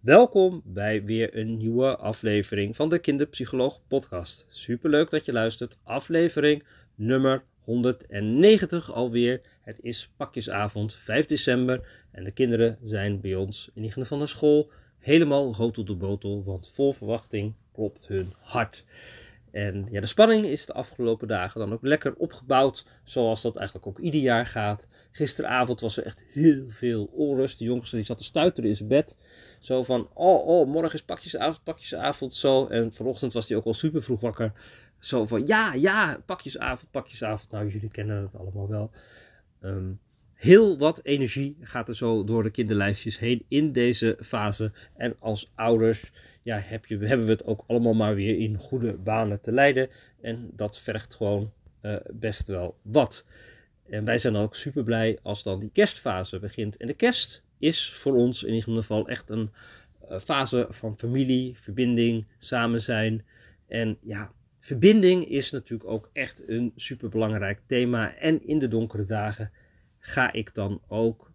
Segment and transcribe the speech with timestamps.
[0.00, 4.46] Welkom bij weer een nieuwe aflevering van de Kinderpsycholoog Podcast.
[4.48, 5.76] Superleuk dat je luistert.
[5.82, 9.40] Aflevering nummer 190 alweer.
[9.60, 14.26] Het is pakjesavond 5 december en de kinderen zijn bij ons in ieder van de
[14.26, 18.84] school helemaal rood tot de botel, want vol verwachting klopt hun hart.
[19.50, 23.86] En ja, de spanning is de afgelopen dagen dan ook lekker opgebouwd, zoals dat eigenlijk
[23.86, 24.88] ook ieder jaar gaat.
[25.18, 27.58] Gisteravond was er echt heel veel onrust.
[27.58, 29.16] De jongste die zat te stuiteren in zijn bed.
[29.58, 32.66] Zo van, oh, oh, morgen is pakjesavond, pakjesavond, zo.
[32.66, 34.52] En vanochtend was hij ook al super vroeg wakker.
[34.98, 37.50] Zo van, ja, ja, pakjesavond, pakjesavond.
[37.50, 38.90] Nou, jullie kennen het allemaal wel.
[39.60, 39.90] Ehm,
[40.34, 44.72] heel wat energie gaat er zo door de kinderlijfjes heen in deze fase.
[44.96, 48.92] En als ouders ja, heb je, hebben we het ook allemaal maar weer in goede
[48.92, 49.88] banen te leiden.
[50.20, 53.24] En dat vergt gewoon uh, best wel wat.
[53.90, 56.76] En wij zijn dan ook super blij als dan die kerstfase begint.
[56.76, 59.50] En de kerst is voor ons in ieder geval echt een
[60.10, 63.24] uh, fase van familie, verbinding, samen zijn.
[63.66, 68.14] En ja, verbinding is natuurlijk ook echt een super belangrijk thema.
[68.14, 69.52] En in de donkere dagen
[69.98, 71.30] ga ik dan ook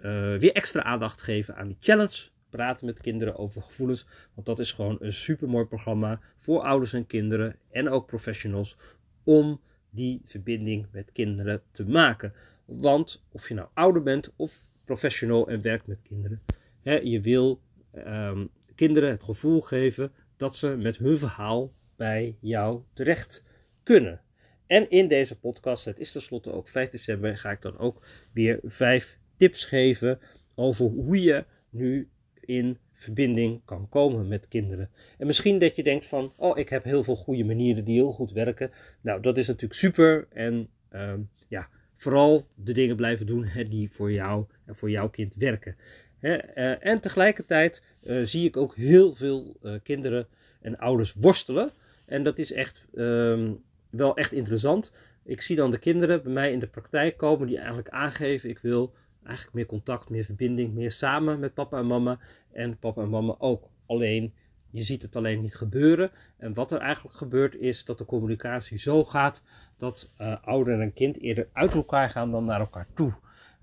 [0.00, 4.06] uh, weer extra aandacht geven aan die challenge praten met kinderen over gevoelens.
[4.34, 8.76] Want dat is gewoon een super mooi programma voor ouders en kinderen en ook professionals
[9.24, 12.32] om die verbinding met kinderen te maken.
[12.64, 16.42] Want of je nou ouder bent of professional en werkt met kinderen,
[16.82, 17.60] hè, je wil
[17.96, 23.44] um, kinderen het gevoel geven dat ze met hun verhaal bij jou terecht
[23.82, 24.20] kunnen.
[24.66, 28.58] En in deze podcast, het is tenslotte ook 5 december, ga ik dan ook weer
[28.62, 30.18] vijf tips geven
[30.54, 32.08] over hoe je nu
[32.40, 34.90] in verbinding kan komen met kinderen.
[35.18, 38.12] En misschien dat je denkt van, oh, ik heb heel veel goede manieren die heel
[38.12, 38.70] goed werken.
[39.00, 40.26] Nou, dat is natuurlijk super.
[40.32, 45.34] En um, ja, vooral de dingen blijven doen die voor jou en voor jouw kind
[45.34, 45.76] werken.
[46.20, 50.26] Uh, en tegelijkertijd uh, zie ik ook heel veel uh, kinderen
[50.60, 51.70] en ouders worstelen.
[52.06, 54.94] En dat is echt um, wel echt interessant.
[55.24, 58.58] Ik zie dan de kinderen bij mij in de praktijk komen die eigenlijk aangeven: ik
[58.58, 58.94] wil
[59.24, 62.18] eigenlijk meer contact, meer verbinding, meer samen met papa en mama.
[62.52, 63.68] En papa en mama ook.
[63.86, 64.34] Alleen,
[64.70, 66.10] je ziet het alleen niet gebeuren.
[66.36, 69.42] En wat er eigenlijk gebeurt is dat de communicatie zo gaat
[69.76, 73.12] dat uh, ouder en kind eerder uit elkaar gaan dan naar elkaar toe.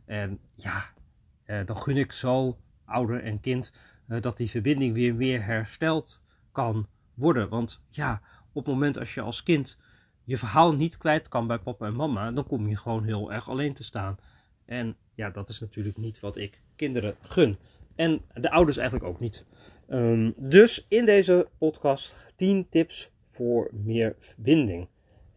[0.06, 0.86] En ja,
[1.46, 3.74] uh, dan gun ik zo ouder en kind
[4.08, 7.50] uh, dat die verbinding weer meer hersteld kan worden.
[7.50, 9.78] Want ja, op het moment als je als kind
[10.24, 13.50] je verhaal niet kwijt kan bij papa en mama, dan kom je gewoon heel erg
[13.50, 14.18] alleen te staan.
[14.66, 17.58] En ja, dat is natuurlijk niet wat ik kinderen gun.
[17.96, 19.46] En de ouders eigenlijk ook niet.
[19.90, 24.88] Um, dus in deze podcast 10 tips voor meer verbinding.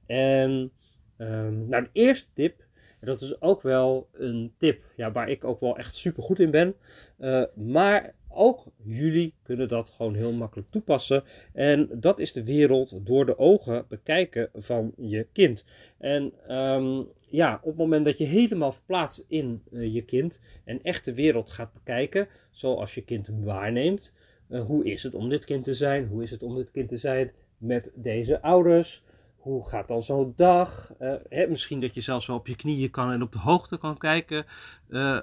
[0.07, 0.73] En
[1.17, 2.65] um, nou, de eerste tip,
[3.01, 6.51] dat is ook wel een tip ja, waar ik ook wel echt super goed in
[6.51, 6.75] ben.
[7.19, 11.25] Uh, maar ook jullie kunnen dat gewoon heel makkelijk toepassen.
[11.53, 15.65] En dat is de wereld door de ogen bekijken van je kind.
[15.99, 20.83] En um, ja, op het moment dat je helemaal verplaatst in uh, je kind en
[20.83, 24.13] echt de wereld gaat bekijken, zoals je kind hem waarneemt.
[24.49, 26.07] Uh, hoe is het om dit kind te zijn?
[26.07, 29.03] Hoe is het om dit kind te zijn met deze ouders?
[29.37, 30.93] Hoe gaat dan zo'n dag?
[31.01, 33.79] Uh, hè, misschien dat je zelfs wel op je knieën kan en op de hoogte
[33.79, 34.45] kan kijken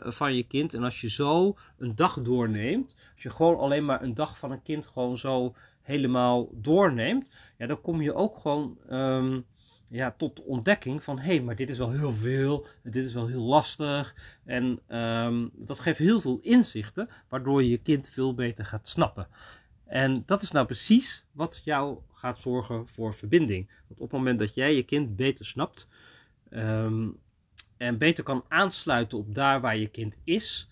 [0.03, 0.73] van je kind.
[0.73, 4.51] En als je zo een dag doorneemt, als je gewoon alleen maar een dag van
[4.51, 8.77] een kind gewoon zo helemaal doorneemt, ja, dan kom je ook gewoon.
[8.89, 9.45] Um,
[9.87, 13.13] ja, tot de ontdekking van hé, hey, maar dit is wel heel veel, dit is
[13.13, 14.15] wel heel lastig.
[14.45, 19.27] En um, dat geeft heel veel inzichten, waardoor je je kind veel beter gaat snappen.
[19.85, 23.69] En dat is nou precies wat jou gaat zorgen voor verbinding.
[23.87, 25.87] Want op het moment dat jij je kind beter snapt
[26.49, 27.17] um,
[27.77, 30.69] en beter kan aansluiten op daar waar je kind is,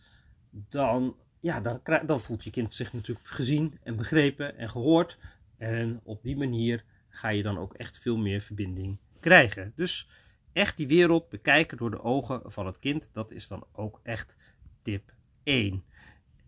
[0.49, 5.17] dan, ja, dan, dan voelt je kind zich natuurlijk gezien en begrepen en gehoord.
[5.57, 9.74] En op die manier ga je dan ook echt veel meer verbinding krijgen.
[9.75, 10.09] Dus
[10.53, 14.36] echt die wereld bekijken door de ogen van het kind, dat is dan ook echt
[14.81, 15.13] tip
[15.44, 15.84] 1.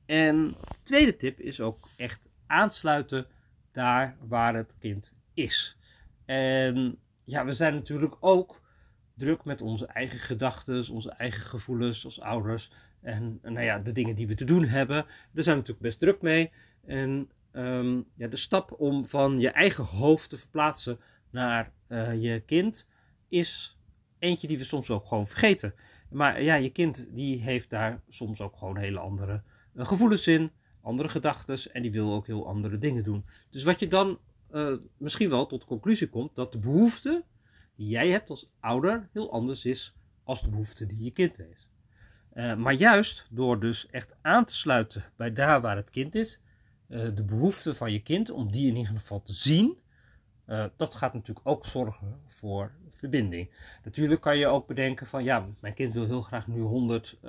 [0.06, 3.28] En tweede tip is ook echt aansluiten
[3.72, 5.78] daar waar het kind is.
[6.26, 8.62] En ja, we zijn natuurlijk ook
[9.14, 12.72] druk met onze eigen gedachten, onze eigen gevoelens als ouders.
[13.02, 16.00] En nou ja, de dingen die we te doen hebben, daar zijn we natuurlijk best
[16.00, 16.52] druk mee.
[16.85, 22.40] En um, ja, de stap om van je eigen hoofd te verplaatsen naar uh, je
[22.40, 22.88] kind
[23.28, 23.78] is
[24.20, 25.74] eentje die we soms ook gewoon vergeten.
[26.09, 29.41] Maar ja, je kind die heeft daar soms ook gewoon hele andere
[29.74, 30.52] uh, gevoelens in,
[30.82, 33.26] andere gedachten en die wil ook heel andere dingen doen.
[33.50, 34.20] Dus wat je dan
[34.52, 37.24] uh, misschien wel tot de conclusie komt dat de behoefte
[37.76, 41.70] die jij hebt als ouder heel anders is als de behoefte die je kind heeft.
[42.58, 46.40] Maar juist door dus echt aan te sluiten bij daar waar het kind is,
[46.88, 49.78] de behoeften van je kind, om die in ieder geval te zien,
[50.76, 53.49] dat gaat natuurlijk ook zorgen voor verbinding.
[53.84, 57.20] Natuurlijk kan je ook bedenken van ja, mijn kind wil heel graag nu 100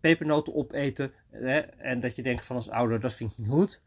[0.00, 1.12] pepernoten opeten.
[1.30, 3.80] Hè, en dat je denkt van als ouder, dat vind ik niet goed.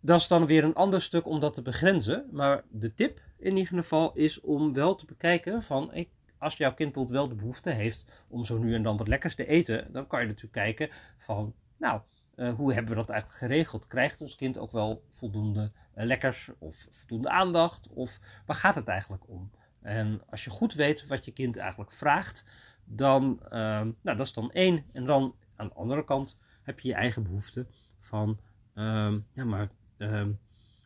[0.00, 2.28] Dat is dan weer een ander stuk om dat te begrenzen.
[2.30, 6.08] Maar de tip in ieder geval is om wel te bekijken van ik,
[6.38, 9.34] als jouw kind bijvoorbeeld wel de behoefte heeft om zo nu en dan wat lekkers
[9.34, 10.88] te eten, dan kan je natuurlijk kijken
[11.18, 12.00] van nou,
[12.36, 13.86] uh, hoe hebben we dat eigenlijk geregeld?
[13.86, 17.88] Krijgt ons kind ook wel voldoende uh, lekkers of voldoende aandacht?
[17.88, 19.50] Of waar gaat het eigenlijk om?
[19.80, 22.44] En als je goed weet wat je kind eigenlijk vraagt,
[22.84, 24.84] dan, uh, nou, dat is dan één.
[24.92, 27.66] En dan aan de andere kant heb je je eigen behoefte
[28.00, 28.38] van,
[28.74, 30.30] ehm, ja, maar ehm,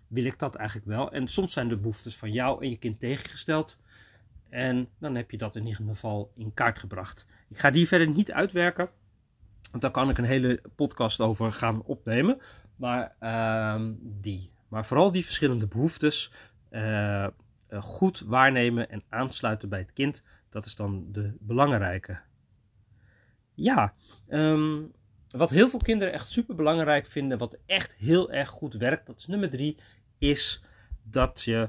[0.06, 1.12] wil ik dat eigenlijk wel?
[1.12, 3.78] En soms zijn de behoeftes van jou en je kind tegengesteld.
[4.48, 7.26] En dan heb je dat in ieder geval in kaart gebracht.
[7.48, 8.90] Ik ga die verder niet uitwerken,
[9.78, 12.40] daar kan ik een hele podcast over gaan opnemen.
[12.76, 14.50] Maar uh, die.
[14.68, 16.32] Maar vooral die verschillende behoeftes
[16.70, 17.26] uh,
[17.80, 20.22] goed waarnemen en aansluiten bij het kind.
[20.50, 22.20] Dat is dan de belangrijke.
[23.54, 23.94] Ja,
[24.28, 24.92] um,
[25.30, 29.18] wat heel veel kinderen echt super belangrijk vinden, wat echt heel erg goed werkt, dat
[29.18, 29.76] is nummer drie,
[30.18, 30.62] is
[31.02, 31.68] dat je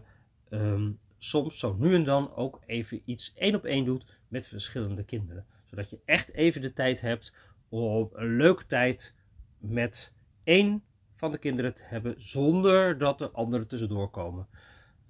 [0.50, 5.04] um, soms zo nu en dan ook even iets één op één doet met verschillende
[5.04, 5.46] kinderen.
[5.66, 7.34] Zodat je echt even de tijd hebt
[7.72, 9.16] om een leuke tijd
[9.58, 10.14] met
[10.44, 10.84] één
[11.16, 14.48] van de kinderen te hebben, zonder dat er anderen tussendoor komen.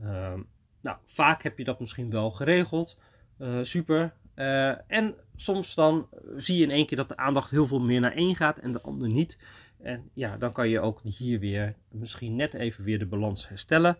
[0.01, 0.47] Um,
[0.81, 2.97] nou, vaak heb je dat misschien wel geregeld.
[3.39, 4.13] Uh, super.
[4.35, 7.99] Uh, en soms dan zie je in één keer dat de aandacht heel veel meer
[7.99, 9.37] naar één gaat en de ander niet.
[9.77, 13.97] En ja, dan kan je ook hier weer misschien net even weer de balans herstellen.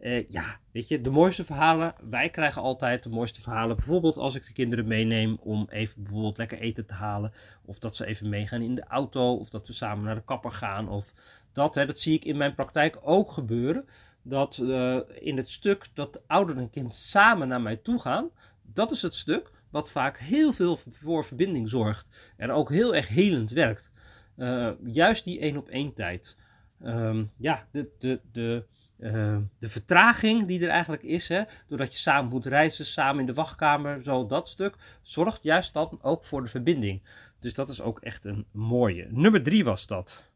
[0.00, 1.94] Uh, ja, weet je, de mooiste verhalen.
[2.10, 3.76] Wij krijgen altijd de mooiste verhalen.
[3.76, 7.32] Bijvoorbeeld als ik de kinderen meeneem om even bijvoorbeeld lekker eten te halen.
[7.64, 9.34] Of dat ze even meegaan in de auto.
[9.34, 10.88] Of dat we samen naar de kapper gaan.
[10.88, 11.12] Of
[11.52, 13.88] dat, hè, dat zie ik in mijn praktijk ook gebeuren.
[14.22, 18.30] Dat uh, in het stuk dat de ouder en kind samen naar mij toe gaan.
[18.62, 22.06] Dat is het stuk wat vaak heel veel voor verbinding zorgt.
[22.36, 23.90] En ook heel erg helend werkt.
[24.36, 26.36] Uh, juist die één op één tijd.
[26.84, 28.64] Um, ja, de, de, de,
[28.98, 33.26] uh, de vertraging die er eigenlijk is, hè, doordat je samen moet reizen, samen in
[33.26, 37.02] de wachtkamer, zo dat stuk, zorgt juist dan ook voor de verbinding.
[37.40, 39.06] Dus dat is ook echt een mooie.
[39.10, 40.30] Nummer drie was dat.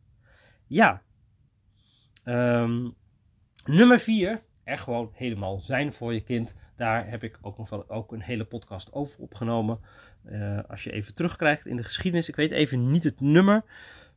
[0.66, 1.02] Ja.
[2.24, 2.94] Um,
[3.64, 6.54] nummer vier, er gewoon helemaal zijn voor je kind.
[6.76, 9.80] Daar heb ik ook nog wel ook een hele podcast over opgenomen.
[10.30, 13.64] Uh, als je even terugkrijgt in de geschiedenis, ik weet even niet het nummer,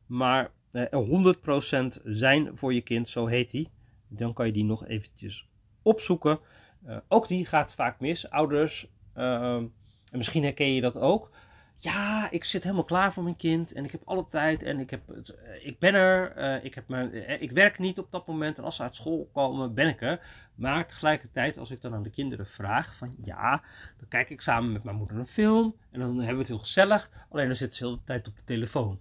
[0.06, 3.70] maar uh, 100% zijn voor je kind, zo heet die.
[4.08, 5.48] Dan kan je die nog eventjes
[5.82, 6.38] opzoeken.
[6.86, 8.30] Uh, ook die gaat vaak mis.
[8.30, 9.72] Ouders, en
[10.10, 11.30] misschien herken je dat ook
[11.78, 14.90] ja, ik zit helemaal klaar voor mijn kind en ik heb alle tijd en ik,
[14.90, 18.26] heb het, eh, ik ben er, uh, ik, heb mijn, ik werk niet op dat
[18.26, 20.20] moment en als ze uit school komen ben ik er.
[20.54, 23.62] Maar tegelijkertijd als ik dan aan de kinderen vraag van ja,
[23.98, 26.58] dan kijk ik samen met mijn moeder een film en dan hebben we het heel
[26.58, 29.00] gezellig, alleen dan zitten ze de hele tijd op de telefoon.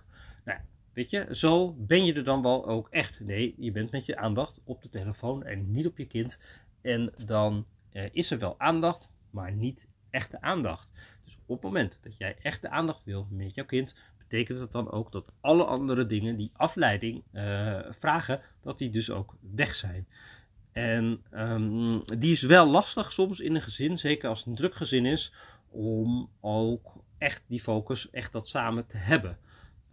[0.95, 3.19] Weet je, zo ben je er dan wel ook echt.
[3.19, 6.39] Nee, je bent met je aandacht op de telefoon en niet op je kind
[6.81, 7.65] en dan
[8.11, 10.89] is er wel aandacht, maar niet echte aandacht.
[11.23, 14.71] Dus op het moment dat jij echt de aandacht wil met jouw kind, betekent dat
[14.71, 19.75] dan ook dat alle andere dingen die afleiding uh, vragen, dat die dus ook weg
[19.75, 20.07] zijn.
[20.71, 24.75] En um, die is wel lastig soms in een gezin, zeker als het een druk
[24.75, 25.33] gezin is,
[25.69, 29.37] om ook echt die focus, echt dat samen te hebben.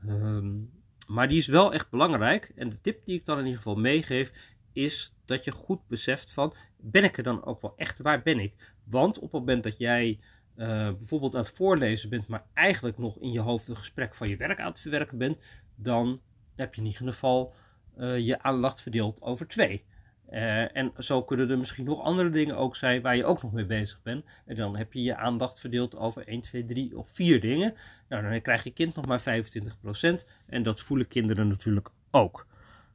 [0.06, 2.52] Um, maar die is wel echt belangrijk.
[2.56, 4.32] En de tip die ik dan in ieder geval meegeef,
[4.72, 7.98] is dat je goed beseft van, ben ik er dan ook wel echt?
[7.98, 8.74] Waar ben ik?
[8.84, 10.18] Want op het moment dat jij
[10.56, 14.28] uh, bijvoorbeeld aan het voorlezen bent, maar eigenlijk nog in je hoofd een gesprek van
[14.28, 15.38] je werk aan het verwerken bent,
[15.74, 16.20] dan
[16.56, 17.54] heb je in ieder geval
[17.98, 19.84] uh, je aandacht verdeeld over twee.
[20.32, 23.52] Uh, en zo kunnen er misschien nog andere dingen ook zijn waar je ook nog
[23.52, 24.24] mee bezig bent.
[24.46, 27.74] En dan heb je je aandacht verdeeld over 1, 2, 3 of 4 dingen.
[28.08, 30.26] Nou, dan krijg je kind nog maar 25%.
[30.46, 32.46] En dat voelen kinderen natuurlijk ook.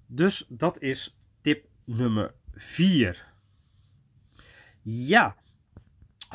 [0.08, 3.26] Dus dat is tip nummer 4.
[4.82, 5.36] Ja,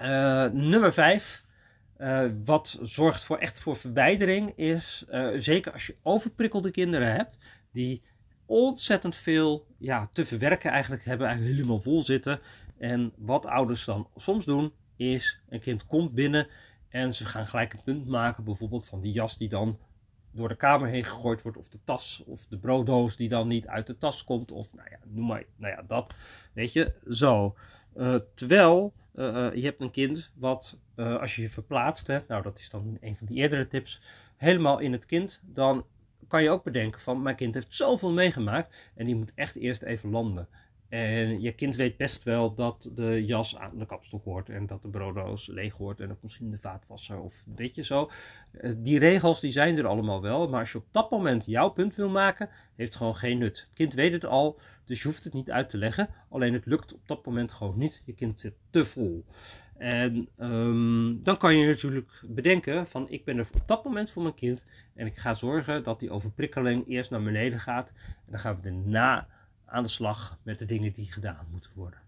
[0.03, 1.45] uh, nummer 5.
[1.99, 5.05] Uh, wat zorgt voor echt voor verwijdering is,
[5.37, 7.39] zeker als je overprikkelde kinderen hebt,
[7.73, 8.03] die
[8.53, 12.41] ontzettend veel ja, te verwerken eigenlijk hebben, eigenlijk helemaal vol zitten.
[12.79, 16.47] En wat ouders dan soms doen, is een kind komt binnen
[16.89, 19.79] en ze gaan gelijk een punt maken, bijvoorbeeld van die jas die dan
[20.31, 23.67] door de kamer heen gegooid wordt, of de tas, of de brooddoos die dan niet
[23.67, 26.15] uit de tas komt, of nou ja, noem maar, nou ja, dat,
[26.53, 27.57] weet je, zo.
[27.97, 32.59] Uh, terwijl uh, je hebt een kind wat, als je je verplaatst, hè, nou dat
[32.59, 34.01] is dan een van die eerdere tips,
[34.37, 35.85] helemaal in het kind, dan
[36.33, 39.83] kan je ook bedenken van mijn kind heeft zoveel meegemaakt en die moet echt eerst
[39.83, 40.49] even landen.
[40.89, 44.83] En je kind weet best wel dat de jas aan de kapstok hoort en dat
[44.83, 48.11] de brooddoos leeg hoort en ook misschien de vaatwasser of weet je zo.
[48.51, 51.69] Eh, die regels die zijn er allemaal wel, maar als je op dat moment jouw
[51.69, 53.61] punt wil maken, heeft het gewoon geen nut.
[53.61, 56.09] Het kind weet het al, dus je hoeft het niet uit te leggen.
[56.29, 58.03] Alleen het lukt op dat moment gewoon niet.
[58.05, 59.25] Je kind zit te vol.
[59.83, 64.23] En um, dan kan je natuurlijk bedenken van ik ben er op dat moment voor
[64.23, 67.89] mijn kind en ik ga zorgen dat die overprikkeling eerst naar beneden gaat.
[68.07, 69.29] En dan gaan we daarna
[69.65, 71.99] aan de slag met de dingen die gedaan moeten worden.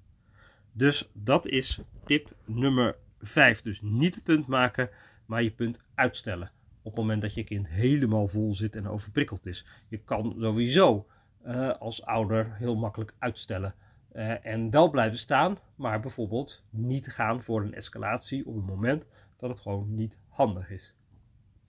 [0.72, 3.62] Dus dat is tip nummer 5.
[3.62, 4.90] Dus niet het punt maken,
[5.26, 6.50] maar je punt uitstellen.
[6.82, 9.66] Op het moment dat je kind helemaal vol zit en overprikkeld is.
[9.88, 11.06] Je kan sowieso
[11.46, 13.74] uh, als ouder heel makkelijk uitstellen.
[14.14, 19.04] Uh, en wel blijven staan, maar bijvoorbeeld niet gaan voor een escalatie op het moment
[19.38, 20.94] dat het gewoon niet handig is.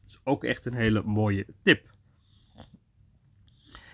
[0.02, 1.94] Dat is ook echt een hele mooie tip.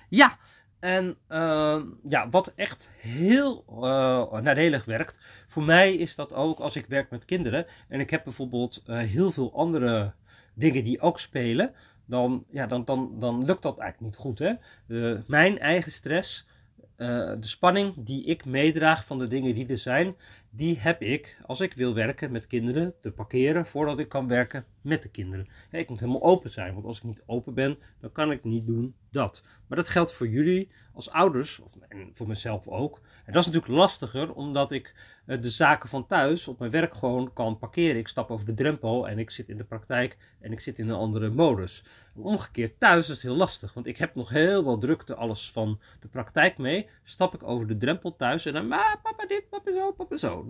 [0.09, 0.37] Ja,
[0.79, 6.75] en uh, ja, wat echt heel uh, nadelig werkt, voor mij is dat ook als
[6.75, 10.13] ik werk met kinderen en ik heb bijvoorbeeld uh, heel veel andere
[10.53, 11.73] dingen die ook spelen,
[12.05, 14.39] dan, ja, dan, dan, dan lukt dat eigenlijk niet goed.
[14.39, 14.53] Hè?
[15.27, 16.47] mijn eigen stress,
[17.39, 20.15] de spanning die ik meedraag van de dingen die er zijn,
[20.53, 24.65] die heb ik als ik wil werken met kinderen te parkeren voordat ik kan werken
[24.81, 25.47] met de kinderen.
[25.71, 28.43] Ja, ik moet helemaal open zijn, want als ik niet open ben, dan kan ik
[28.43, 29.43] niet doen dat.
[29.67, 33.01] Maar dat geldt voor jullie als ouders, of, en voor mezelf ook.
[33.25, 34.93] En dat is natuurlijk lastiger, omdat ik
[35.25, 37.97] eh, de zaken van thuis op mijn werk gewoon kan parkeren.
[37.97, 40.89] Ik stap over de drempel en ik zit in de praktijk en ik zit in
[40.89, 41.83] een andere modus.
[42.15, 45.79] Omgekeerd thuis is het heel lastig, want ik heb nog heel wat drukte alles van
[45.99, 46.89] de praktijk mee.
[47.03, 48.67] Stap ik over de drempel thuis en dan,
[49.03, 50.40] papa dit, papa zo, papa zo.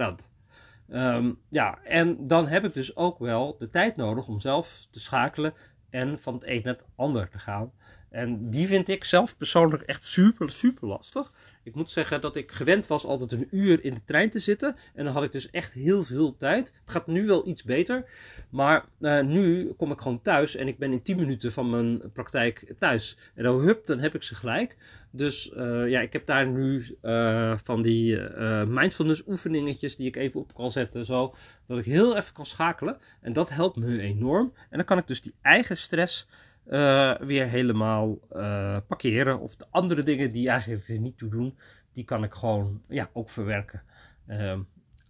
[0.89, 4.99] Um, ja, en dan heb ik dus ook wel de tijd nodig om zelf te
[4.99, 5.53] schakelen
[5.89, 7.71] en van het een naar het ander te gaan.
[8.09, 11.31] En die vind ik zelf persoonlijk echt super, super lastig.
[11.63, 14.75] Ik moet zeggen dat ik gewend was altijd een uur in de trein te zitten.
[14.95, 16.67] En dan had ik dus echt heel veel tijd.
[16.81, 18.05] Het gaat nu wel iets beter.
[18.49, 22.11] Maar uh, nu kom ik gewoon thuis en ik ben in 10 minuten van mijn
[22.13, 23.17] praktijk thuis.
[23.35, 24.77] En dan hup, dan heb ik ze gelijk.
[25.11, 28.19] Dus uh, ja, ik heb daar nu uh, van die
[28.65, 31.05] mindfulness oefeningetjes die ik even op kan zetten.
[31.05, 31.35] Zo,
[31.67, 32.97] dat ik heel even kan schakelen.
[33.21, 34.53] En dat helpt me enorm.
[34.69, 36.27] En dan kan ik dus die eigen stress
[36.67, 39.39] uh, weer helemaal uh, parkeren.
[39.39, 41.57] Of de andere dingen die eigenlijk er niet toe doen,
[41.93, 43.83] die kan ik gewoon ja, ook verwerken.
[44.27, 44.59] Uh,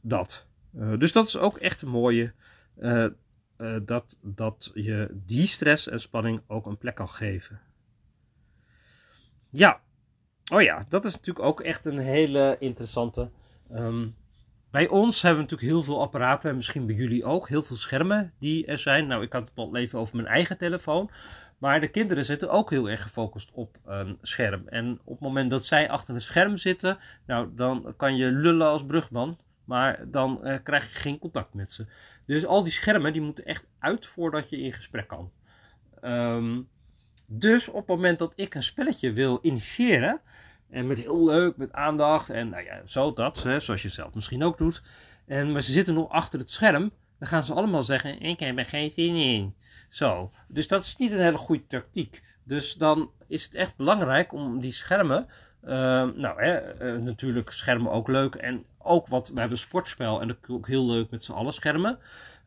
[0.01, 0.47] dat.
[0.77, 2.33] Eh, dus dat is ook echt een mooie.
[3.85, 7.59] dat, dat je die stress en spanning ook een plek kan geven.
[9.49, 9.81] Ja.
[10.51, 13.29] Oh ja, dat is natuurlijk ook echt een hele interessante.
[13.71, 14.15] Um,
[14.71, 17.49] bij ons hebben we natuurlijk heel veel apparaten en misschien bij jullie ook.
[17.49, 19.07] Heel veel schermen die er zijn.
[19.07, 21.11] Nou, ik had het al even over mijn eigen telefoon.
[21.57, 24.67] Maar de kinderen zitten ook heel erg gefocust op een scherm.
[24.67, 28.67] En op het moment dat zij achter een scherm zitten, nou, dan kan je lullen
[28.67, 29.37] als brugman.
[29.65, 31.85] Maar dan uh, krijg je geen contact met ze.
[32.25, 35.31] Dus al die schermen die moeten echt uit voordat je in gesprek kan.
[36.03, 36.67] Um,
[37.25, 40.21] dus op het moment dat ik een spelletje wil initiëren,
[40.71, 44.13] en met heel leuk, met aandacht en nou ja, zo dat, hè, zoals je zelf
[44.13, 44.81] misschien ook doet.
[45.25, 46.91] En, maar ze zitten nog achter het scherm.
[47.19, 49.55] Dan gaan ze allemaal zeggen, ik heb er geen zin in.
[49.89, 52.21] Zo, dus dat is niet een hele goede tactiek.
[52.43, 55.27] Dus dan is het echt belangrijk om die schermen,
[55.63, 55.69] uh,
[56.15, 58.35] nou hè, uh, natuurlijk schermen ook leuk.
[58.35, 61.53] En ook wat, we hebben een sportspel en dat ook heel leuk met z'n allen
[61.53, 61.99] schermen.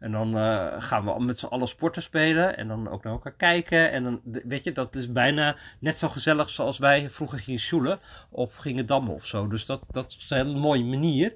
[0.05, 3.33] En dan uh, gaan we met z'n allen sporten spelen en dan ook naar elkaar
[3.33, 3.91] kijken.
[3.91, 7.99] En dan, weet je, dat is bijna net zo gezellig zoals wij vroeger gingen shoelen
[8.31, 9.49] of gingen dammen of zo.
[9.49, 11.35] Dus dat, dat is een hele mooie manier.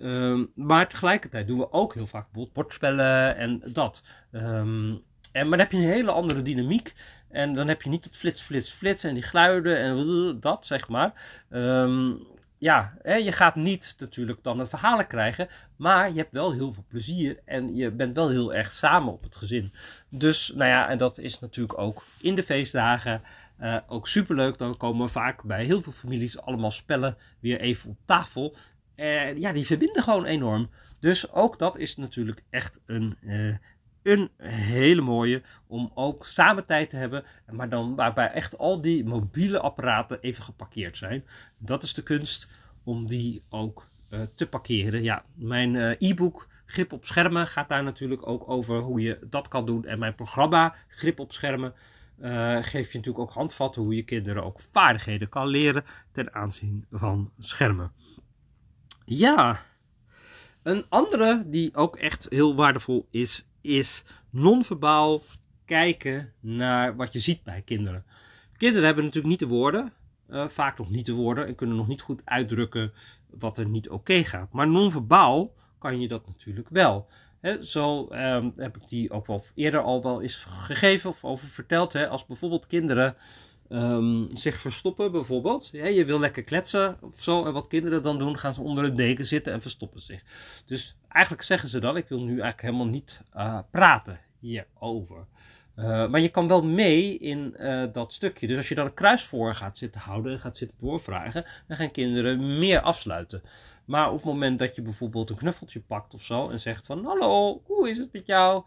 [0.00, 4.02] Um, maar tegelijkertijd doen we ook heel vaak bordspellen en dat.
[4.32, 5.02] Um,
[5.32, 6.94] en, maar dan heb je een hele andere dynamiek.
[7.30, 10.88] En dan heb je niet het flits, flits, flits en die geluiden en dat, zeg
[10.88, 11.12] maar.
[11.50, 12.26] Um,
[12.64, 16.72] ja, hè, je gaat niet natuurlijk dan het verhalen krijgen, maar je hebt wel heel
[16.72, 19.72] veel plezier en je bent wel heel erg samen op het gezin.
[20.08, 23.22] Dus, nou ja, en dat is natuurlijk ook in de feestdagen
[23.60, 24.58] uh, ook superleuk.
[24.58, 28.56] Dan komen vaak bij heel veel families allemaal spellen weer even op tafel.
[28.94, 30.70] En ja, die verbinden gewoon enorm.
[31.00, 33.56] Dus ook dat is natuurlijk echt een uh,
[34.04, 39.04] een hele mooie om ook samen tijd te hebben, maar dan waarbij echt al die
[39.04, 41.24] mobiele apparaten even geparkeerd zijn.
[41.58, 42.48] Dat is de kunst
[42.84, 45.02] om die ook uh, te parkeren.
[45.02, 49.48] Ja, mijn uh, e-book Grip op schermen gaat daar natuurlijk ook over hoe je dat
[49.48, 49.84] kan doen.
[49.84, 51.74] En mijn programma Grip op schermen
[52.20, 56.86] uh, geeft je natuurlijk ook handvatten hoe je kinderen ook vaardigheden kan leren ten aanzien
[56.90, 57.92] van schermen.
[59.04, 59.62] Ja,
[60.62, 65.22] een andere die ook echt heel waardevol is, is non-verbaal
[65.64, 68.04] kijken naar wat je ziet bij kinderen.
[68.56, 69.92] Kinderen hebben natuurlijk niet de woorden,
[70.28, 72.92] eh, vaak nog niet de woorden, en kunnen nog niet goed uitdrukken
[73.30, 74.52] wat er niet oké gaat.
[74.52, 77.08] Maar non-verbaal kan je dat natuurlijk wel.
[77.62, 81.94] zo ehm, heb ik die ook wel eerder al wel eens gegeven of over verteld.
[81.94, 83.16] als bijvoorbeeld kinderen
[83.68, 85.68] ehm, zich verstoppen, bijvoorbeeld.
[85.72, 87.44] je wil lekker kletsen of zo.
[87.44, 90.22] En wat kinderen dan doen, gaan ze onder een deken zitten en verstoppen zich.
[90.66, 95.26] Dus eigenlijk zeggen ze dan: Ik wil nu eigenlijk helemaal niet uh, praten hierover.
[95.78, 98.46] Uh, maar je kan wel mee in uh, dat stukje.
[98.46, 101.76] Dus als je dan een kruis voor gaat zitten houden en gaat zitten doorvragen, dan
[101.76, 103.42] gaan kinderen meer afsluiten.
[103.84, 107.04] Maar op het moment dat je bijvoorbeeld een knuffeltje pakt of zo en zegt van
[107.04, 108.64] hallo, hoe is het met jou?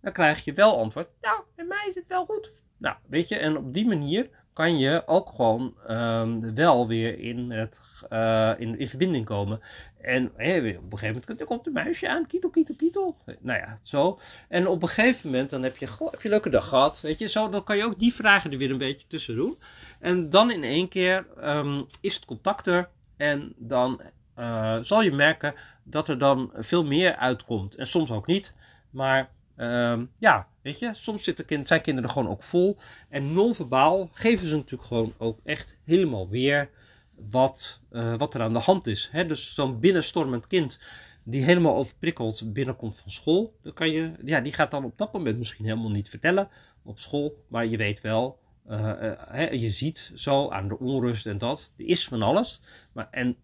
[0.00, 2.52] Dan krijg je wel antwoord, nou, bij mij is het wel goed.
[2.78, 7.50] Nou, weet je, en op die manier kan je ook gewoon um, wel weer in,
[7.50, 7.78] het,
[8.12, 9.60] uh, in, in verbinding komen.
[10.00, 13.16] En op een gegeven moment komt een muisje aan, kietel, kietel, kietel.
[13.40, 14.18] Nou ja, zo.
[14.48, 17.18] En op een gegeven moment dan heb je, heb je een leuke dag gehad, weet
[17.18, 17.28] je.
[17.28, 19.58] Zo, dan kan je ook die vragen er weer een beetje tussen doen.
[20.00, 22.88] En dan in één keer um, is het contact er.
[23.16, 24.00] En dan
[24.38, 27.74] uh, zal je merken dat er dan veel meer uitkomt.
[27.74, 28.54] En soms ook niet.
[28.90, 30.46] Maar um, ja,
[30.92, 32.76] soms zitten kind, zijn kinderen gewoon ook vol.
[33.08, 36.70] En non-verbaal geven ze natuurlijk gewoon ook echt helemaal weer
[37.14, 39.08] wat, uh, wat er aan de hand is.
[39.12, 39.26] Hè?
[39.26, 40.78] Dus zo'n binnenstormend kind
[41.22, 45.12] die helemaal overprikkeld binnenkomt van school, dan kan je, ja, die gaat dan op dat
[45.12, 46.48] moment misschien helemaal niet vertellen
[46.82, 48.38] op school, maar je weet wel,
[48.70, 52.60] uh, je ziet zo aan de onrust en dat, er is van alles,
[52.92, 53.36] maar, en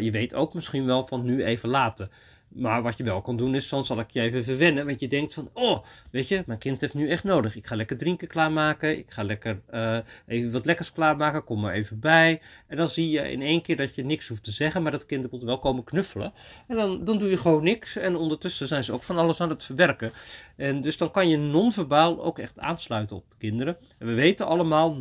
[0.00, 2.10] je weet ook misschien wel van nu even laten.
[2.50, 4.86] Maar wat je wel kan doen is, dan zal ik je even verwennen.
[4.86, 7.56] Want je denkt van, oh, weet je, mijn kind heeft nu echt nodig.
[7.56, 8.98] Ik ga lekker drinken klaarmaken.
[8.98, 11.44] Ik ga lekker uh, even wat lekkers klaarmaken.
[11.44, 12.40] Kom maar even bij.
[12.66, 14.82] En dan zie je in één keer dat je niks hoeft te zeggen.
[14.82, 16.32] Maar dat kind moet wel komen knuffelen.
[16.66, 17.96] En dan, dan doe je gewoon niks.
[17.96, 20.12] En ondertussen zijn ze ook van alles aan het verwerken.
[20.56, 23.76] En dus dan kan je non-verbaal ook echt aansluiten op de kinderen.
[23.98, 24.96] En we weten allemaal,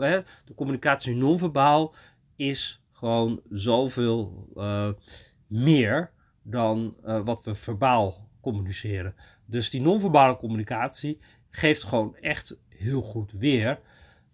[0.00, 1.94] hè, de communicatie non-verbaal
[2.36, 4.88] is gewoon zoveel uh,
[5.46, 6.12] meer
[6.44, 9.14] dan uh, wat we verbaal communiceren.
[9.46, 11.18] Dus die non-verbale communicatie
[11.50, 13.80] geeft gewoon echt heel goed weer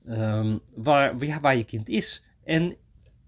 [0.09, 2.23] um, waar, waar je kind is.
[2.44, 2.77] En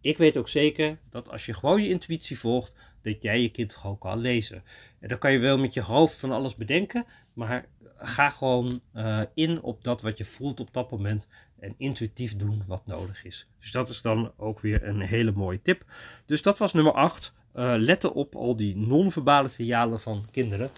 [0.01, 3.75] ik weet ook zeker dat als je gewoon je intuïtie volgt, dat jij je kind
[3.75, 4.63] gewoon kan lezen.
[5.01, 7.67] En dan kan je wel met je hoofd van alles bedenken, maar
[7.97, 12.63] ga gewoon uh, in op dat wat je voelt op dat moment en intuïtief doen
[12.67, 13.49] wat nodig is.
[13.59, 15.85] Dus dat is dan ook weer een hele mooie tip.
[16.27, 20.71] Dus dat was nummer 8 uh, letten op al die non-verbale signalen van kinderen.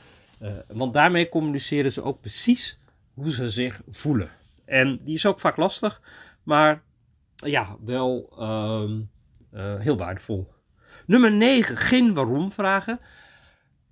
[0.43, 2.79] Uh, want daarmee communiceren ze ook precies
[3.15, 4.31] hoe ze zich voelen.
[4.65, 6.03] En die is ook vaak lastig,
[6.43, 6.83] maar
[7.35, 10.53] ja, wel uh, heel waardevol.
[11.07, 13.01] Nummer 9, geen waarom vragen.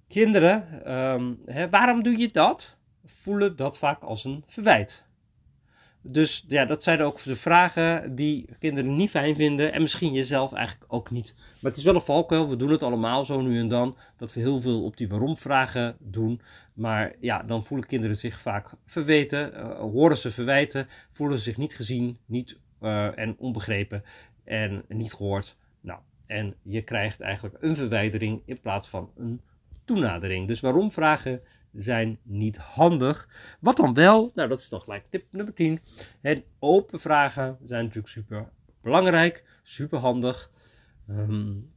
[0.08, 2.76] Kinderen, ehm, hè, waarom doe je dat?
[3.04, 5.04] Voelen dat vaak als een verwijt.
[6.02, 9.72] Dus ja, dat zijn ook de vragen die kinderen niet fijn vinden.
[9.72, 11.34] En misschien jezelf eigenlijk ook niet.
[11.36, 12.48] Maar het is wel een valkuil.
[12.48, 13.96] We doen het allemaal zo nu en dan.
[14.16, 16.40] Dat we heel veel op die waarom-vragen doen.
[16.74, 19.52] Maar ja, dan voelen kinderen zich vaak verweten.
[19.54, 20.88] Uh, horen ze verwijten.
[21.10, 24.04] Voelen ze zich niet gezien, niet uh, en onbegrepen.
[24.44, 25.56] En niet gehoord.
[25.80, 29.40] Nou, en je krijgt eigenlijk een verwijdering in plaats van een
[29.84, 30.48] toenadering.
[30.48, 31.40] Dus waarom-vragen
[31.72, 33.28] zijn niet handig.
[33.60, 34.30] Wat dan wel?
[34.34, 35.80] Nou, dat is dan gelijk tip nummer 10.
[36.20, 38.48] En open vragen zijn natuurlijk super
[38.82, 40.50] belangrijk, super handig.
[41.08, 41.70] Um,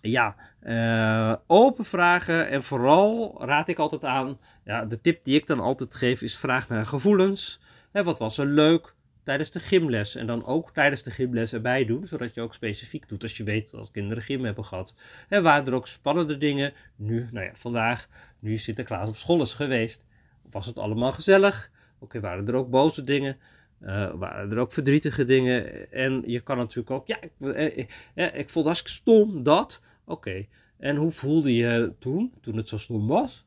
[0.00, 4.38] ja, uh, open vragen en vooral raad ik altijd aan.
[4.64, 7.60] Ja, de tip die ik dan altijd geef is vraag naar gevoelens.
[7.92, 8.94] Hè, wat was er leuk?
[9.24, 10.14] tijdens de gymles.
[10.14, 13.44] En dan ook tijdens de gymles erbij doen, zodat je ook specifiek doet als je
[13.44, 14.94] weet dat kinderen gym hebben gehad.
[15.28, 16.72] En waren er ook spannende dingen?
[16.96, 18.08] Nu, nou ja, vandaag,
[18.44, 20.04] nu Sinterklaas op school is geweest,
[20.50, 21.70] was het allemaal gezellig?
[21.98, 23.36] Oké, waren er ook boze dingen?
[23.80, 25.90] Uh, waren er ook verdrietige dingen?
[25.92, 29.80] En je kan natuurlijk ook, ja, ik, eh, ik, ik, ik vond hartstikke stom dat.
[30.04, 30.46] Oké,
[30.78, 33.46] en hoe voelde je toen, toen het zo stom was?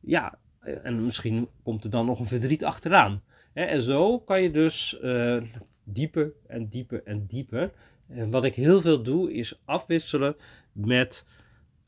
[0.00, 3.22] Ja, en misschien komt er dan nog een verdriet achteraan.
[3.52, 4.98] En zo kan je dus
[5.84, 7.72] dieper en dieper en dieper.
[8.08, 10.36] En wat ik heel veel doe, is afwisselen
[10.72, 11.26] met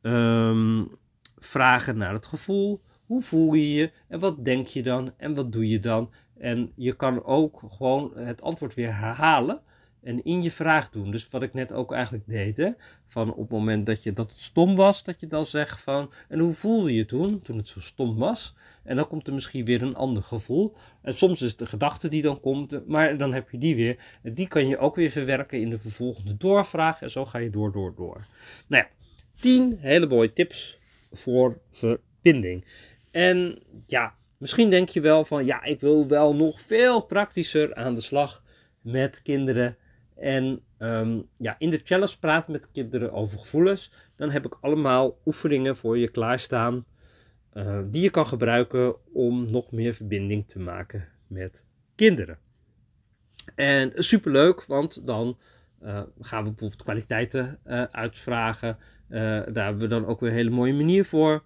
[0.03, 0.91] um,
[1.39, 2.81] vragen naar het gevoel.
[3.07, 6.11] Hoe voel je je en wat denk je dan en wat doe je dan?
[6.39, 9.61] En je kan ook gewoon het antwoord weer herhalen
[10.03, 11.11] en in je vraag doen.
[11.11, 12.73] Dus wat ik net ook eigenlijk deed,
[13.05, 16.13] van op het moment dat, je, dat het stom was, dat je dan zegt van,
[16.29, 18.55] en hoe voelde je toen, toen het zo stom was?
[18.83, 20.75] En dan komt er misschien weer een ander gevoel.
[21.03, 23.97] En soms is het de gedachte die dan komt, maar dan heb je die weer.
[24.23, 27.03] En die kan je ook weer verwerken in de vervolgende doorvraag.
[27.03, 28.25] En zo ga je door, door, door.
[28.67, 28.89] Nou ja,
[29.41, 30.78] tien hele mooie tips
[31.13, 32.65] voor verbinding.
[33.11, 37.95] En ja, misschien denk je wel van, ja, ik wil wel nog veel praktischer aan
[37.95, 38.43] de slag.
[38.81, 39.77] met kinderen.
[40.17, 43.93] En ehm, ja, in de challenge praten met kinderen over gevoelens.
[44.17, 46.85] Dan heb ik allemaal oefeningen voor je klaarstaan.
[47.55, 52.39] Uh, die je kan gebruiken om nog meer verbinding te maken met kinderen.
[53.55, 55.39] En superleuk, want dan
[55.83, 58.79] uh, gaan we bijvoorbeeld kwaliteiten uh, uitvragen.
[59.09, 61.43] Daar hebben we dan ook weer een hele mooie manier voor.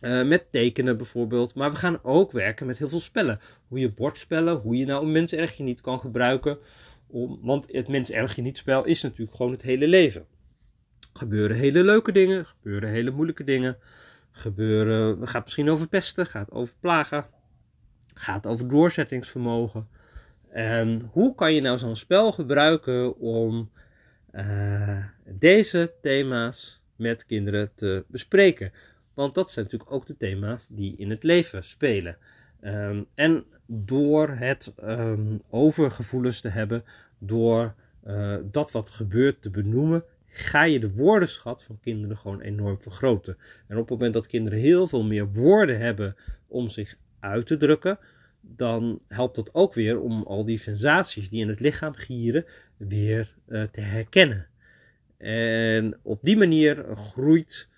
[0.00, 1.54] met tekenen bijvoorbeeld.
[1.54, 3.40] Maar we gaan ook werken met heel veel spellen.
[3.68, 6.58] Hoe je bordspellen, hoe je nou een mens erg je niet kan gebruiken.
[7.06, 10.26] Om, want het mens erg je niet spel is natuurlijk gewoon het hele leven.
[11.12, 13.76] Gebeuren hele leuke dingen, gebeuren hele moeilijke dingen.
[14.30, 17.26] Gebeuren, gaat misschien over pesten, gaat over plagen,
[18.14, 19.88] gaat over doorzettingsvermogen.
[20.48, 23.70] En hoe kan je nou zo'n spel gebruiken om
[24.34, 28.72] uh, deze thema's met kinderen te bespreken?
[29.14, 32.16] Want dat zijn natuurlijk ook de thema's die in het leven spelen.
[32.64, 36.82] Um, en door het um, over gevoelens te hebben,
[37.18, 37.74] door
[38.06, 43.36] uh, dat wat gebeurt te benoemen, ga je de woordenschat van kinderen gewoon enorm vergroten.
[43.66, 46.16] En op het moment dat kinderen heel veel meer woorden hebben
[46.46, 47.98] om zich uit te drukken,
[48.40, 52.44] dan helpt dat ook weer om al die sensaties die in het lichaam gieren
[52.76, 54.46] weer uh, te herkennen.
[55.18, 57.68] En op die manier groeit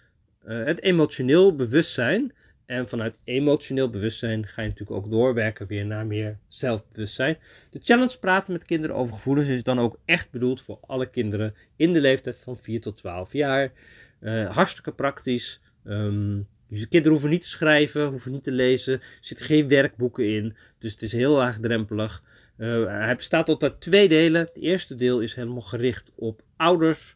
[0.46, 2.32] uh, het emotioneel bewustzijn
[2.66, 7.38] en vanuit emotioneel bewustzijn ga je natuurlijk ook doorwerken weer naar meer zelfbewustzijn.
[7.70, 11.54] De challenge praten met kinderen over gevoelens is dan ook echt bedoeld voor alle kinderen
[11.76, 13.72] in de leeftijd van 4 tot 12 jaar.
[14.20, 15.60] Uh, hartstikke praktisch.
[15.84, 18.94] Um, kinderen hoeven niet te schrijven, hoeven niet te lezen.
[18.94, 20.56] Er zitten geen werkboeken in.
[20.78, 22.22] Dus het is heel laagdrempelig.
[22.58, 24.40] Uh, hij bestaat tot uit twee delen.
[24.40, 27.14] Het eerste deel is helemaal gericht op ouders.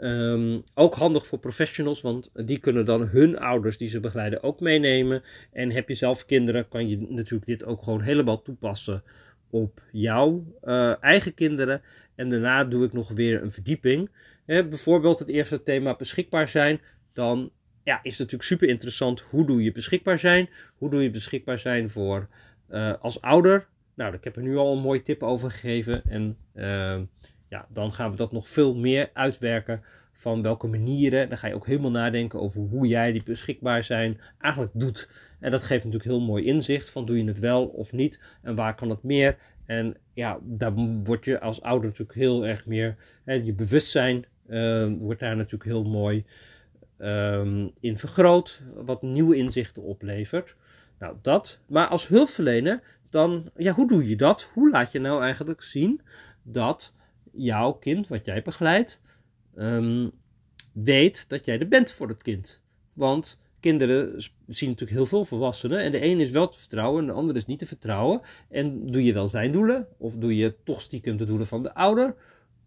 [0.00, 4.60] Um, ook handig voor professionals, want die kunnen dan hun ouders die ze begeleiden ook
[4.60, 5.22] meenemen.
[5.52, 9.02] En heb je zelf kinderen, kan je natuurlijk dit ook gewoon helemaal toepassen
[9.50, 11.82] op jouw uh, eigen kinderen.
[12.14, 14.10] En daarna doe ik nog weer een verdieping.
[14.46, 16.80] Bijvoorbeeld het eerste thema beschikbaar zijn.
[17.12, 17.50] Dan
[17.82, 19.20] ja, is natuurlijk super interessant.
[19.20, 20.48] Hoe doe je beschikbaar zijn?
[20.76, 22.28] Hoe doe je beschikbaar zijn voor
[22.70, 23.66] uh, als ouder?
[23.94, 26.02] Nou, ik heb er nu al een mooie tip over gegeven.
[26.04, 27.00] En uh,
[27.48, 31.28] ja, dan gaan we dat nog veel meer uitwerken van welke manieren.
[31.28, 35.08] Dan ga je ook helemaal nadenken over hoe jij die beschikbaar zijn eigenlijk doet.
[35.40, 38.54] En dat geeft natuurlijk heel mooi inzicht van doe je het wel of niet en
[38.54, 39.36] waar kan het meer.
[39.66, 40.72] En ja, daar
[41.04, 45.70] word je als ouder natuurlijk heel erg meer, hè, je bewustzijn uh, wordt daar natuurlijk
[45.70, 46.24] heel mooi
[47.02, 50.56] um, in vergroot, wat nieuwe inzichten oplevert.
[50.98, 51.58] Nou, dat.
[51.66, 54.50] Maar als hulpverlener, dan, ja, hoe doe je dat?
[54.52, 56.00] Hoe laat je nou eigenlijk zien
[56.42, 56.92] dat
[57.32, 59.00] jouw kind, wat jij begeleidt,
[59.56, 60.10] um,
[60.72, 62.60] weet dat jij er bent voor het kind.
[62.92, 65.78] Want kinderen zien natuurlijk heel veel volwassenen.
[65.78, 68.20] En de een is wel te vertrouwen en de ander is niet te vertrouwen.
[68.48, 69.86] En doe je wel zijn doelen?
[69.98, 72.14] Of doe je toch stiekem de doelen van de ouder?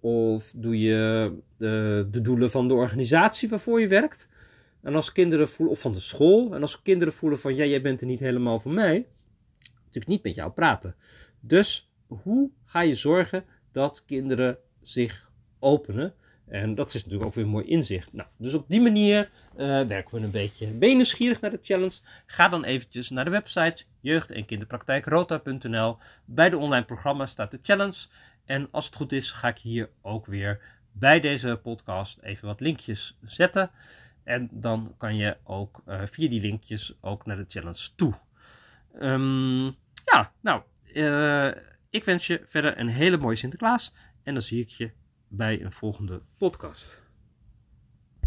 [0.05, 4.29] Of doe je de, de doelen van de organisatie waarvoor je werkt?
[4.81, 7.81] En als kinderen voelen, of van de school, en als kinderen voelen van ja, jij
[7.81, 9.07] bent er niet helemaal voor mij,
[9.77, 10.95] natuurlijk niet met jou praten.
[11.39, 16.13] Dus hoe ga je zorgen dat kinderen zich openen.
[16.47, 18.13] En dat is natuurlijk ook weer een mooi inzicht.
[18.13, 20.67] Nou, dus op die manier uh, werken we een beetje.
[20.67, 21.99] Ben naar de challenge?
[22.25, 25.97] Ga dan eventjes naar de website jeugd- en kinderpraktijkrota.nl.
[26.25, 28.07] Bij de online programma staat de challenge.
[28.45, 32.59] En als het goed is, ga ik hier ook weer bij deze podcast even wat
[32.59, 33.71] linkjes zetten.
[34.23, 38.13] En dan kan je ook uh, via die linkjes ook naar de challenge toe.
[39.01, 39.65] Um,
[40.05, 40.61] ja, nou,
[40.93, 41.51] uh,
[41.89, 43.93] ik wens je verder een hele mooie Sinterklaas.
[44.23, 44.91] En dan zie ik je
[45.27, 47.04] bij een volgende podcast.